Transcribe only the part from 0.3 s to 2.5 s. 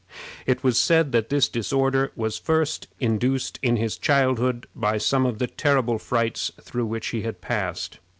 It was said that this disorder was